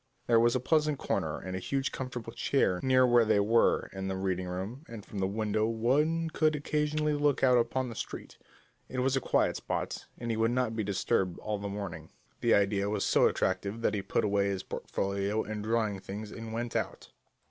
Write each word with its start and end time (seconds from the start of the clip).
There 0.25 0.39
was 0.39 0.55
a 0.55 0.59
pleasant 0.59 0.97
corner 0.97 1.37
and 1.39 1.55
a 1.55 1.59
huge 1.59 1.91
comfortable 1.91 2.31
chair 2.33 2.79
near 2.81 3.05
where 3.05 3.23
they 3.23 3.39
were 3.39 3.87
in 3.93 4.07
the 4.07 4.15
reading 4.15 4.47
room, 4.47 4.83
and 4.89 5.05
from 5.05 5.19
the 5.19 5.27
window 5.27 5.67
one 5.67 6.31
could 6.31 6.55
occasionally 6.55 7.13
look 7.13 7.43
out 7.43 7.59
upon 7.59 7.87
the 7.89 7.93
street. 7.95 8.39
It 8.89 8.97
was 8.97 9.15
a 9.15 9.21
quiet 9.21 9.57
spot, 9.57 10.07
and 10.17 10.31
he 10.31 10.37
would 10.37 10.49
not 10.49 10.75
be 10.75 10.83
disturbed 10.83 11.37
all 11.37 11.59
the 11.59 11.69
morning. 11.69 12.09
The 12.39 12.55
idea 12.55 12.89
was 12.89 13.05
so 13.05 13.27
attractive 13.27 13.81
that 13.81 13.93
he 13.93 14.01
put 14.01 14.25
away 14.25 14.47
his 14.47 14.63
portfolio 14.63 15.43
and 15.43 15.61
drawing 15.63 15.99
things 15.99 16.31
and 16.31 16.51
went 16.51 16.75
out. 16.75 17.11